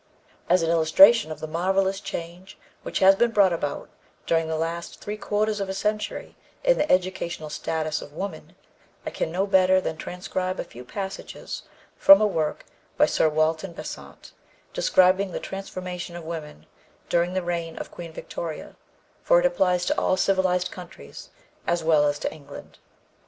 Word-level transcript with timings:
As 0.49 0.63
an 0.63 0.71
illustration 0.71 1.31
of 1.31 1.41
the 1.41 1.47
marvelous 1.47 1.99
change 1.99 2.57
which 2.81 2.97
has 3.01 3.15
been 3.15 3.29
brought 3.29 3.53
about 3.53 3.87
during 4.25 4.47
the 4.47 4.57
last 4.57 4.99
three 4.99 5.15
quarters 5.15 5.59
of 5.59 5.69
a 5.69 5.75
century 5.75 6.35
in 6.63 6.79
the 6.79 6.91
educational 6.91 7.51
status 7.51 8.01
of 8.01 8.11
woman, 8.11 8.55
I 9.05 9.11
can 9.11 9.27
do 9.29 9.33
no 9.33 9.45
better 9.45 9.79
than 9.79 9.97
transcribe 9.97 10.59
a 10.59 10.63
few 10.63 10.83
passages 10.83 11.61
from 11.97 12.19
a 12.19 12.25
work 12.25 12.65
by 12.97 13.05
Sir 13.05 13.29
Walter 13.29 13.67
Besant 13.67 14.31
describing 14.73 15.33
the 15.33 15.39
transformation 15.39 16.15
of 16.15 16.23
woman 16.25 16.65
during 17.07 17.33
the 17.33 17.43
reign 17.43 17.77
of 17.77 17.91
Queen 17.91 18.11
Victoria; 18.11 18.75
for 19.21 19.39
it 19.39 19.45
applies 19.45 19.85
to 19.85 19.99
all 20.01 20.17
civilized 20.17 20.71
countries 20.71 21.29
as 21.67 21.83
well 21.83 22.07
as 22.07 22.17
to 22.17 22.33
England. 22.33 22.79